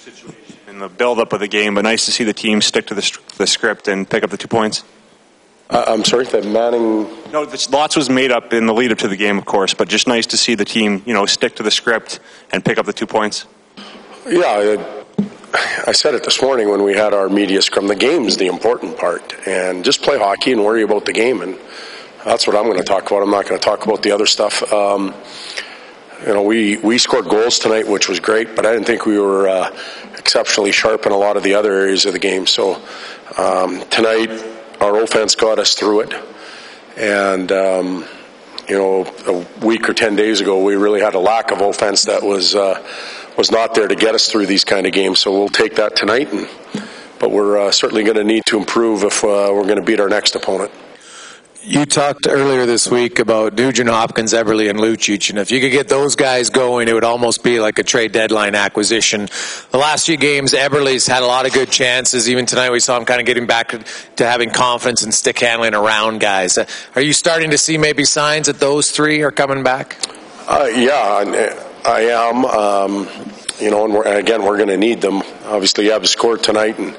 situation 0.00 0.56
in 0.68 0.78
the 0.78 0.88
build-up 0.88 1.32
of 1.32 1.40
the 1.40 1.48
game, 1.48 1.74
but 1.74 1.82
nice 1.82 2.06
to 2.06 2.12
see 2.12 2.24
the 2.24 2.32
team 2.32 2.60
stick 2.60 2.86
to 2.86 2.94
the, 2.94 3.18
the 3.36 3.46
script 3.46 3.88
and 3.88 4.08
pick 4.08 4.22
up 4.22 4.30
the 4.30 4.36
two 4.36 4.48
points. 4.48 4.84
Uh, 5.68 5.84
I'm 5.86 6.04
sorry, 6.04 6.24
that 6.26 6.44
Manning. 6.44 7.08
No, 7.30 7.42
lots 7.70 7.94
was 7.94 8.10
made 8.10 8.32
up 8.32 8.52
in 8.52 8.66
the 8.66 8.74
lead 8.74 8.90
up 8.90 8.98
to 8.98 9.08
the 9.08 9.16
game, 9.16 9.38
of 9.38 9.44
course, 9.44 9.72
but 9.72 9.88
just 9.88 10.08
nice 10.08 10.26
to 10.26 10.36
see 10.36 10.56
the 10.56 10.64
team, 10.64 11.02
you 11.06 11.14
know, 11.14 11.26
stick 11.26 11.54
to 11.56 11.62
the 11.62 11.70
script 11.70 12.18
and 12.50 12.64
pick 12.64 12.76
up 12.78 12.86
the 12.86 12.92
two 12.92 13.06
points. 13.06 13.46
Yeah, 14.26 14.76
I, 15.16 15.86
I 15.86 15.92
said 15.92 16.14
it 16.14 16.24
this 16.24 16.42
morning 16.42 16.70
when 16.70 16.82
we 16.82 16.94
had 16.94 17.14
our 17.14 17.28
media 17.28 17.62
scrum. 17.62 17.86
The 17.86 17.94
game's 17.94 18.36
the 18.36 18.48
important 18.48 18.98
part, 18.98 19.34
and 19.46 19.84
just 19.84 20.02
play 20.02 20.18
hockey 20.18 20.50
and 20.52 20.64
worry 20.64 20.82
about 20.82 21.04
the 21.04 21.12
game, 21.12 21.40
and 21.40 21.56
that's 22.24 22.46
what 22.48 22.56
I'm 22.56 22.64
going 22.64 22.78
to 22.78 22.84
talk 22.84 23.06
about. 23.08 23.22
I'm 23.22 23.30
not 23.30 23.46
going 23.46 23.58
to 23.58 23.64
talk 23.64 23.84
about 23.84 24.02
the 24.02 24.10
other 24.10 24.26
stuff. 24.26 24.72
Um, 24.72 25.14
you 26.26 26.34
know, 26.34 26.42
we, 26.42 26.76
we 26.78 26.98
scored 26.98 27.26
goals 27.26 27.58
tonight, 27.58 27.88
which 27.88 28.08
was 28.08 28.20
great, 28.20 28.54
but 28.54 28.66
I 28.66 28.72
didn't 28.72 28.86
think 28.86 29.06
we 29.06 29.18
were 29.18 29.48
uh, 29.48 29.74
exceptionally 30.18 30.70
sharp 30.70 31.06
in 31.06 31.12
a 31.12 31.16
lot 31.16 31.36
of 31.36 31.42
the 31.42 31.54
other 31.54 31.72
areas 31.72 32.04
of 32.04 32.12
the 32.12 32.18
game. 32.18 32.46
So 32.46 32.82
um, 33.38 33.82
tonight, 33.88 34.30
our 34.80 35.02
offense 35.02 35.34
got 35.34 35.58
us 35.58 35.74
through 35.74 36.00
it. 36.00 36.14
And, 36.96 37.50
um, 37.52 38.04
you 38.68 38.76
know, 38.76 39.06
a 39.26 39.64
week 39.64 39.88
or 39.88 39.94
10 39.94 40.14
days 40.14 40.42
ago, 40.42 40.62
we 40.62 40.76
really 40.76 41.00
had 41.00 41.14
a 41.14 41.18
lack 41.18 41.52
of 41.52 41.62
offense 41.62 42.04
that 42.04 42.22
was, 42.22 42.54
uh, 42.54 42.86
was 43.38 43.50
not 43.50 43.74
there 43.74 43.88
to 43.88 43.96
get 43.96 44.14
us 44.14 44.28
through 44.28 44.46
these 44.46 44.64
kind 44.64 44.86
of 44.86 44.92
games. 44.92 45.20
So 45.20 45.32
we'll 45.32 45.48
take 45.48 45.76
that 45.76 45.96
tonight. 45.96 46.30
And, 46.32 46.48
but 47.18 47.30
we're 47.30 47.58
uh, 47.58 47.70
certainly 47.70 48.04
going 48.04 48.16
to 48.16 48.24
need 48.24 48.44
to 48.46 48.58
improve 48.58 49.04
if 49.04 49.24
uh, 49.24 49.50
we're 49.52 49.64
going 49.64 49.76
to 49.76 49.84
beat 49.84 50.00
our 50.00 50.08
next 50.08 50.34
opponent. 50.34 50.70
You 51.62 51.84
talked 51.84 52.26
earlier 52.26 52.64
this 52.64 52.90
week 52.90 53.18
about 53.18 53.52
Nugent 53.52 53.90
Hopkins, 53.90 54.32
Eberle, 54.32 54.70
and 54.70 54.78
Lucic, 54.78 55.28
and 55.28 55.38
if 55.38 55.50
you 55.50 55.60
could 55.60 55.72
get 55.72 55.88
those 55.88 56.16
guys 56.16 56.48
going, 56.48 56.88
it 56.88 56.94
would 56.94 57.04
almost 57.04 57.44
be 57.44 57.60
like 57.60 57.78
a 57.78 57.82
trade 57.82 58.12
deadline 58.12 58.54
acquisition. 58.54 59.28
The 59.70 59.76
last 59.76 60.06
few 60.06 60.16
games, 60.16 60.54
Eberle's 60.54 61.06
had 61.06 61.22
a 61.22 61.26
lot 61.26 61.44
of 61.44 61.52
good 61.52 61.70
chances. 61.70 62.30
Even 62.30 62.46
tonight, 62.46 62.70
we 62.70 62.80
saw 62.80 62.96
him 62.96 63.04
kind 63.04 63.20
of 63.20 63.26
getting 63.26 63.44
back 63.44 63.74
to 64.16 64.24
having 64.24 64.48
confidence 64.48 65.02
and 65.02 65.12
stick 65.12 65.38
handling 65.38 65.74
around 65.74 66.20
guys. 66.20 66.56
Uh, 66.56 66.64
are 66.94 67.02
you 67.02 67.12
starting 67.12 67.50
to 67.50 67.58
see 67.58 67.76
maybe 67.76 68.04
signs 68.04 68.46
that 68.46 68.58
those 68.58 68.90
three 68.90 69.20
are 69.22 69.30
coming 69.30 69.62
back? 69.62 69.98
Uh, 70.48 70.66
yeah, 70.74 71.54
I 71.84 72.00
am. 72.00 72.44
Um, 72.46 73.08
you 73.60 73.70
know, 73.70 73.84
and, 73.84 73.92
we're, 73.92 74.18
again, 74.18 74.44
we're 74.44 74.56
going 74.56 74.70
to 74.70 74.78
need 74.78 75.02
them. 75.02 75.22
Obviously, 75.44 75.92
Eb 75.92 76.06
scored 76.06 76.42
tonight, 76.42 76.78
and 76.78 76.96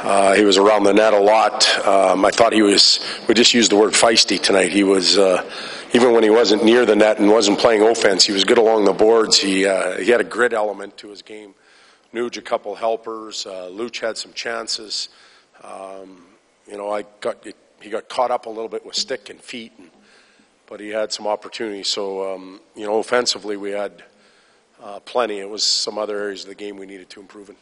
uh, 0.00 0.34
he 0.34 0.44
was 0.44 0.58
around 0.58 0.84
the 0.84 0.92
net 0.92 1.12
a 1.14 1.18
lot. 1.18 1.86
Um, 1.86 2.24
I 2.24 2.30
thought 2.30 2.52
he 2.52 2.62
was, 2.62 3.00
we 3.28 3.34
just 3.34 3.54
used 3.54 3.70
the 3.70 3.76
word 3.76 3.92
feisty 3.92 4.40
tonight. 4.40 4.72
He 4.72 4.84
was, 4.84 5.16
uh, 5.16 5.48
even 5.94 6.12
when 6.12 6.22
he 6.22 6.30
wasn't 6.30 6.64
near 6.64 6.84
the 6.84 6.96
net 6.96 7.18
and 7.18 7.30
wasn't 7.30 7.58
playing 7.58 7.82
offense, 7.82 8.24
he 8.24 8.32
was 8.32 8.44
good 8.44 8.58
along 8.58 8.84
the 8.84 8.92
boards. 8.92 9.38
He, 9.38 9.66
uh, 9.66 9.98
he 9.98 10.10
had 10.10 10.20
a 10.20 10.24
grit 10.24 10.52
element 10.52 10.96
to 10.98 11.08
his 11.08 11.22
game. 11.22 11.54
Nuge 12.12 12.36
a 12.36 12.42
couple 12.42 12.74
helpers. 12.74 13.46
Uh, 13.46 13.68
Luch 13.70 14.00
had 14.00 14.16
some 14.16 14.32
chances. 14.32 15.08
Um, 15.64 16.26
you 16.70 16.76
know, 16.76 16.90
I 16.90 17.04
got, 17.20 17.46
he 17.80 17.90
got 17.90 18.08
caught 18.08 18.30
up 18.30 18.46
a 18.46 18.50
little 18.50 18.68
bit 18.68 18.84
with 18.84 18.96
stick 18.96 19.30
and 19.30 19.40
feet, 19.40 19.72
and, 19.78 19.90
but 20.66 20.80
he 20.80 20.90
had 20.90 21.12
some 21.12 21.26
opportunities. 21.26 21.88
So, 21.88 22.34
um, 22.34 22.60
you 22.74 22.86
know, 22.86 22.98
offensively, 22.98 23.56
we 23.56 23.70
had 23.70 24.02
uh, 24.82 25.00
plenty. 25.00 25.38
It 25.38 25.48
was 25.48 25.64
some 25.64 25.98
other 25.98 26.18
areas 26.18 26.42
of 26.42 26.48
the 26.48 26.54
game 26.54 26.76
we 26.76 26.86
needed 26.86 27.08
to 27.10 27.20
improve 27.20 27.48
in. 27.48 27.56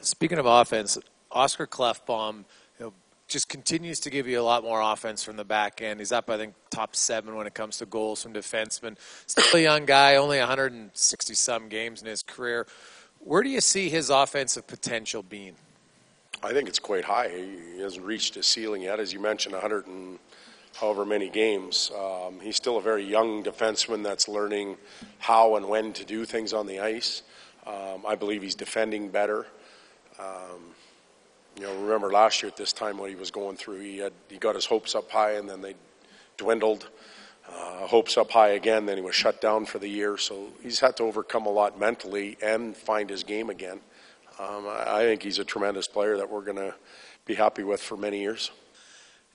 Speaking 0.00 0.38
of 0.38 0.46
offense, 0.46 0.98
Oscar 1.32 1.66
Klefbom 1.66 2.44
you 2.78 2.86
know, 2.86 2.92
just 3.28 3.48
continues 3.48 4.00
to 4.00 4.10
give 4.10 4.26
you 4.26 4.40
a 4.40 4.42
lot 4.42 4.62
more 4.62 4.80
offense 4.80 5.22
from 5.22 5.36
the 5.36 5.44
back 5.44 5.80
end. 5.80 6.00
He's 6.00 6.12
up, 6.12 6.28
I 6.28 6.36
think, 6.36 6.54
top 6.70 6.96
seven 6.96 7.36
when 7.36 7.46
it 7.46 7.54
comes 7.54 7.78
to 7.78 7.86
goals 7.86 8.22
from 8.22 8.32
defensemen. 8.32 8.96
Still 9.26 9.60
a 9.60 9.62
young 9.62 9.86
guy, 9.86 10.16
only 10.16 10.38
160 10.38 11.34
some 11.34 11.68
games 11.68 12.02
in 12.02 12.08
his 12.08 12.22
career. 12.22 12.66
Where 13.20 13.42
do 13.42 13.48
you 13.48 13.60
see 13.60 13.88
his 13.88 14.10
offensive 14.10 14.66
potential 14.66 15.22
being? 15.22 15.54
I 16.42 16.52
think 16.52 16.68
it's 16.68 16.78
quite 16.78 17.04
high. 17.04 17.28
He 17.28 17.80
hasn't 17.80 18.04
reached 18.04 18.34
his 18.34 18.46
ceiling 18.46 18.82
yet, 18.82 18.98
as 18.98 19.12
you 19.12 19.20
mentioned, 19.20 19.52
100 19.52 19.86
and 19.86 20.18
however 20.74 21.04
many 21.04 21.28
games. 21.28 21.90
Um, 21.96 22.40
he's 22.40 22.56
still 22.56 22.78
a 22.78 22.82
very 22.82 23.04
young 23.04 23.42
defenseman 23.44 24.02
that's 24.02 24.26
learning 24.26 24.76
how 25.18 25.56
and 25.56 25.68
when 25.68 25.92
to 25.94 26.04
do 26.04 26.24
things 26.24 26.52
on 26.52 26.66
the 26.66 26.80
ice. 26.80 27.22
Um, 27.66 28.04
I 28.06 28.14
believe 28.14 28.42
he's 28.42 28.54
defending 28.54 29.08
better. 29.10 29.46
Um, 30.18 30.74
you 31.60 31.66
know, 31.66 31.74
remember 31.82 32.10
last 32.10 32.42
year 32.42 32.48
at 32.48 32.56
this 32.56 32.72
time 32.72 32.96
what 32.96 33.10
he 33.10 33.16
was 33.16 33.30
going 33.30 33.56
through. 33.56 33.80
He 33.80 33.98
had 33.98 34.12
he 34.28 34.38
got 34.38 34.54
his 34.54 34.64
hopes 34.64 34.94
up 34.94 35.10
high, 35.10 35.32
and 35.32 35.48
then 35.48 35.60
they 35.60 35.74
dwindled. 36.38 36.88
Uh, 37.46 37.86
hopes 37.86 38.16
up 38.16 38.30
high 38.30 38.50
again. 38.50 38.86
Then 38.86 38.96
he 38.96 39.02
was 39.02 39.14
shut 39.14 39.40
down 39.40 39.66
for 39.66 39.78
the 39.78 39.88
year. 39.88 40.16
So 40.16 40.48
he's 40.62 40.80
had 40.80 40.96
to 40.98 41.02
overcome 41.02 41.46
a 41.46 41.50
lot 41.50 41.78
mentally 41.78 42.38
and 42.40 42.76
find 42.76 43.10
his 43.10 43.24
game 43.24 43.50
again. 43.50 43.80
Um, 44.38 44.66
I, 44.68 45.00
I 45.00 45.02
think 45.02 45.22
he's 45.22 45.38
a 45.38 45.44
tremendous 45.44 45.88
player 45.88 46.16
that 46.16 46.30
we're 46.30 46.44
going 46.44 46.56
to 46.56 46.74
be 47.26 47.34
happy 47.34 47.64
with 47.64 47.82
for 47.82 47.96
many 47.96 48.20
years. 48.20 48.52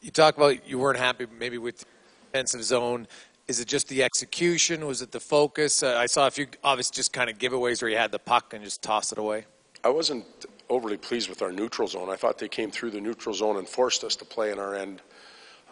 You 0.00 0.10
talk 0.10 0.36
about 0.36 0.68
you 0.68 0.78
weren't 0.78 0.98
happy 0.98 1.26
maybe 1.38 1.58
with 1.58 1.84
defensive 2.26 2.62
zone. 2.62 3.08
Is 3.48 3.58
it 3.58 3.66
just 3.66 3.88
the 3.88 4.04
execution? 4.04 4.86
Was 4.86 5.02
it 5.02 5.10
the 5.10 5.20
focus? 5.20 5.82
Uh, 5.82 5.96
I 5.96 6.06
saw 6.06 6.28
a 6.28 6.30
few 6.30 6.46
obvious 6.62 6.90
just 6.90 7.12
kind 7.12 7.28
of 7.28 7.38
giveaways 7.38 7.82
where 7.82 7.90
you 7.90 7.96
had 7.96 8.12
the 8.12 8.20
puck 8.20 8.54
and 8.54 8.62
just 8.62 8.80
tossed 8.82 9.10
it 9.10 9.18
away. 9.18 9.46
I 9.82 9.88
wasn't 9.88 10.24
overly 10.72 10.96
pleased 10.96 11.28
with 11.28 11.42
our 11.42 11.52
neutral 11.52 11.86
zone. 11.86 12.08
I 12.08 12.16
thought 12.16 12.38
they 12.38 12.48
came 12.48 12.70
through 12.70 12.90
the 12.90 13.00
neutral 13.00 13.34
zone 13.34 13.58
and 13.58 13.68
forced 13.68 14.04
us 14.04 14.16
to 14.16 14.24
play 14.24 14.50
in 14.50 14.58
our 14.58 14.74
end 14.74 15.02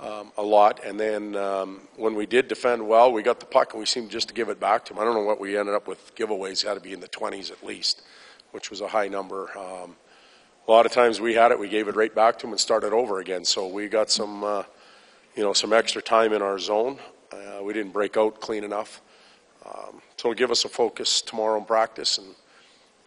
um, 0.00 0.30
a 0.36 0.42
lot. 0.42 0.80
And 0.84 1.00
then 1.00 1.36
um, 1.36 1.80
when 1.96 2.14
we 2.14 2.26
did 2.26 2.48
defend 2.48 2.86
well, 2.86 3.12
we 3.12 3.22
got 3.22 3.40
the 3.40 3.46
puck 3.46 3.72
and 3.72 3.80
we 3.80 3.86
seemed 3.86 4.10
just 4.10 4.28
to 4.28 4.34
give 4.34 4.48
it 4.48 4.60
back 4.60 4.84
to 4.86 4.92
them. 4.92 5.00
I 5.00 5.04
don't 5.04 5.14
know 5.14 5.24
what 5.24 5.40
we 5.40 5.56
ended 5.56 5.74
up 5.74 5.88
with 5.88 6.14
giveaways. 6.14 6.64
Had 6.64 6.74
to 6.74 6.80
be 6.80 6.92
in 6.92 7.00
the 7.00 7.08
20s 7.08 7.50
at 7.50 7.64
least, 7.64 8.02
which 8.52 8.70
was 8.70 8.80
a 8.82 8.88
high 8.88 9.08
number. 9.08 9.50
Um, 9.58 9.96
a 10.68 10.70
lot 10.70 10.86
of 10.86 10.92
times 10.92 11.20
we 11.20 11.34
had 11.34 11.50
it, 11.50 11.58
we 11.58 11.68
gave 11.68 11.88
it 11.88 11.96
right 11.96 12.14
back 12.14 12.38
to 12.38 12.42
them 12.42 12.52
and 12.52 12.60
started 12.60 12.92
over 12.92 13.20
again. 13.20 13.44
So 13.44 13.66
we 13.66 13.88
got 13.88 14.10
some, 14.10 14.44
uh, 14.44 14.62
you 15.34 15.42
know, 15.42 15.52
some 15.54 15.72
extra 15.72 16.02
time 16.02 16.32
in 16.32 16.42
our 16.42 16.58
zone. 16.58 16.98
Uh, 17.32 17.62
we 17.62 17.72
didn't 17.72 17.92
break 17.92 18.16
out 18.16 18.40
clean 18.40 18.64
enough. 18.64 19.00
Um, 19.64 20.02
so 20.16 20.30
it'll 20.30 20.34
give 20.34 20.50
us 20.50 20.64
a 20.64 20.68
focus 20.68 21.22
tomorrow 21.22 21.58
in 21.58 21.64
practice 21.64 22.18
and 22.18 22.34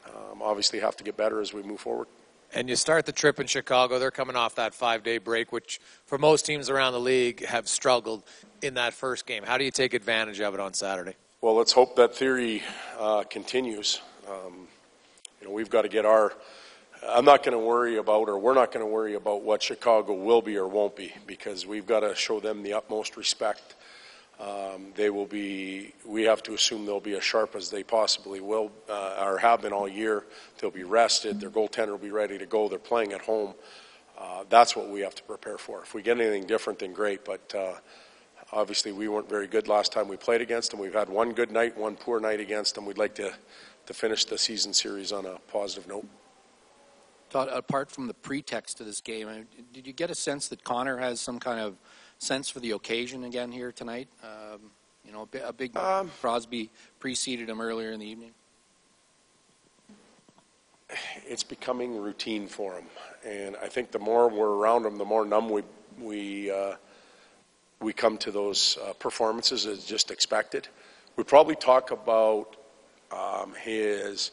um, 0.07 0.41
obviously 0.41 0.79
have 0.79 0.95
to 0.97 1.03
get 1.03 1.17
better 1.17 1.41
as 1.41 1.53
we 1.53 1.63
move 1.63 1.79
forward. 1.79 2.07
And 2.55 2.69
you 2.69 2.75
start 2.75 3.07
the 3.07 3.11
trip 3.11 3.39
in 3.39 3.47
Chicago. 3.47 3.97
They're 3.97 4.11
coming 4.11 4.35
off 4.35 4.55
that 4.55 4.75
five 4.75 5.03
day 5.03 5.17
break, 5.17 5.51
which 5.51 5.81
for 6.05 6.17
most 6.17 6.45
teams 6.45 6.69
around 6.69 6.93
the 6.93 6.99
league 6.99 7.43
have 7.45 7.67
struggled 7.67 8.23
in 8.61 8.75
that 8.75 8.93
first 8.93 9.25
game. 9.25 9.43
How 9.43 9.57
do 9.57 9.63
you 9.63 9.71
take 9.71 9.93
advantage 9.93 10.39
of 10.39 10.53
it 10.53 10.59
on 10.59 10.73
Saturday? 10.73 11.15
Well, 11.41 11.55
let's 11.55 11.73
hope 11.73 11.95
that 11.95 12.15
theory 12.15 12.63
uh, 12.99 13.23
continues. 13.23 14.01
Um, 14.29 14.67
you 15.41 15.47
know, 15.47 15.53
we've 15.53 15.69
got 15.69 15.81
to 15.81 15.89
get 15.89 16.05
our. 16.05 16.33
I'm 17.05 17.25
not 17.25 17.43
going 17.43 17.57
to 17.57 17.63
worry 17.63 17.97
about, 17.97 18.29
or 18.29 18.39
we're 18.39 18.53
not 18.53 18.71
going 18.71 18.85
to 18.85 18.89
worry 18.89 19.15
about 19.15 19.41
what 19.41 19.61
Chicago 19.61 20.13
will 20.13 20.41
be 20.41 20.55
or 20.55 20.67
won't 20.67 20.95
be, 20.95 21.11
because 21.27 21.65
we've 21.65 21.85
got 21.85 21.99
to 21.99 22.15
show 22.15 22.39
them 22.39 22.63
the 22.63 22.71
utmost 22.73 23.17
respect 23.17 23.75
um, 24.39 24.87
they 24.95 25.09
will 25.09 25.25
be, 25.25 25.93
we 26.05 26.23
have 26.23 26.41
to 26.43 26.53
assume 26.53 26.85
they'll 26.85 26.99
be 26.99 27.15
as 27.15 27.23
sharp 27.23 27.55
as 27.55 27.69
they 27.69 27.83
possibly 27.83 28.41
will 28.41 28.71
uh, 28.89 29.23
or 29.23 29.37
have 29.37 29.61
been 29.61 29.73
all 29.73 29.87
year. 29.87 30.25
They'll 30.57 30.71
be 30.71 30.83
rested. 30.83 31.39
Their 31.39 31.51
goaltender 31.51 31.89
will 31.89 31.97
be 31.97 32.11
ready 32.11 32.37
to 32.37 32.45
go. 32.45 32.67
They're 32.67 32.79
playing 32.79 33.13
at 33.13 33.21
home. 33.21 33.53
Uh, 34.17 34.43
that's 34.49 34.75
what 34.75 34.89
we 34.89 35.01
have 35.01 35.15
to 35.15 35.23
prepare 35.23 35.57
for. 35.57 35.81
If 35.81 35.93
we 35.93 36.01
get 36.01 36.19
anything 36.19 36.45
different, 36.45 36.79
then 36.79 36.93
great. 36.93 37.23
But 37.23 37.53
uh, 37.55 37.73
obviously, 38.51 38.91
we 38.91 39.07
weren't 39.07 39.29
very 39.29 39.47
good 39.47 39.67
last 39.67 39.91
time 39.91 40.07
we 40.07 40.17
played 40.17 40.41
against 40.41 40.71
them. 40.71 40.79
We've 40.79 40.93
had 40.93 41.09
one 41.09 41.33
good 41.33 41.51
night, 41.51 41.77
one 41.77 41.95
poor 41.95 42.19
night 42.19 42.39
against 42.39 42.75
them. 42.75 42.85
We'd 42.85 42.97
like 42.97 43.15
to, 43.15 43.33
to 43.85 43.93
finish 43.93 44.25
the 44.25 44.37
season 44.37 44.73
series 44.73 45.11
on 45.11 45.25
a 45.25 45.37
positive 45.51 45.87
note. 45.87 46.07
Todd, 47.29 47.49
apart 47.51 47.91
from 47.91 48.07
the 48.07 48.13
pretext 48.13 48.77
to 48.77 48.83
this 48.83 48.99
game, 48.99 49.47
did 49.71 49.87
you 49.87 49.93
get 49.93 50.09
a 50.09 50.15
sense 50.15 50.47
that 50.49 50.63
Connor 50.63 50.97
has 50.97 51.21
some 51.21 51.39
kind 51.39 51.59
of– 51.59 51.77
sense 52.23 52.49
for 52.49 52.59
the 52.59 52.71
occasion 52.71 53.23
again 53.23 53.51
here 53.51 53.71
tonight? 53.71 54.07
Um, 54.23 54.71
you 55.05 55.11
know, 55.11 55.27
a 55.45 55.53
big 55.53 55.75
um, 55.75 56.09
Crosby 56.21 56.69
preceded 56.99 57.49
him 57.49 57.59
earlier 57.59 57.91
in 57.91 57.99
the 57.99 58.05
evening. 58.05 58.31
It's 61.27 61.43
becoming 61.43 61.99
routine 61.99 62.47
for 62.47 62.73
him, 62.75 62.85
and 63.25 63.55
I 63.57 63.67
think 63.67 63.91
the 63.91 63.99
more 63.99 64.29
we're 64.29 64.55
around 64.55 64.85
him, 64.85 64.97
the 64.97 65.05
more 65.05 65.25
numb 65.25 65.49
we 65.49 65.63
we 65.99 66.51
uh, 66.51 66.75
we 67.79 67.93
come 67.93 68.17
to 68.19 68.31
those 68.31 68.77
uh, 68.83 68.93
performances 68.93 69.65
as 69.65 69.85
just 69.85 70.11
expected. 70.11 70.67
We 71.15 71.23
probably 71.23 71.55
talk 71.55 71.91
about 71.91 72.55
um, 73.11 73.53
his 73.55 74.31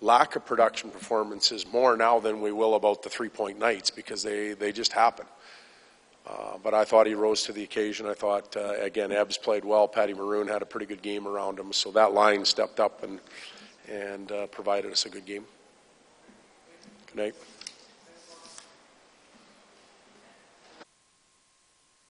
lack 0.00 0.36
of 0.36 0.44
production 0.44 0.90
performances 0.90 1.66
more 1.70 1.96
now 1.96 2.20
than 2.20 2.40
we 2.40 2.52
will 2.52 2.74
about 2.74 3.02
the 3.02 3.08
three 3.08 3.28
point 3.28 3.58
nights 3.58 3.90
because 3.90 4.22
they, 4.22 4.52
they 4.52 4.72
just 4.72 4.92
happen. 4.92 5.26
Uh, 6.26 6.58
but 6.62 6.74
I 6.74 6.84
thought 6.84 7.06
he 7.06 7.14
rose 7.14 7.44
to 7.44 7.52
the 7.52 7.62
occasion. 7.62 8.06
I 8.06 8.14
thought, 8.14 8.56
uh, 8.56 8.74
again, 8.80 9.12
Ebbs 9.12 9.38
played 9.38 9.64
well. 9.64 9.86
Patty 9.86 10.12
Maroon 10.12 10.48
had 10.48 10.60
a 10.60 10.66
pretty 10.66 10.86
good 10.86 11.02
game 11.02 11.28
around 11.28 11.58
him. 11.58 11.72
So 11.72 11.92
that 11.92 12.12
line 12.12 12.44
stepped 12.44 12.80
up 12.80 13.04
and, 13.04 13.20
and 13.88 14.32
uh, 14.32 14.46
provided 14.48 14.90
us 14.90 15.06
a 15.06 15.08
good 15.08 15.24
game. 15.24 15.44
Good 17.06 17.16
night. 17.16 17.34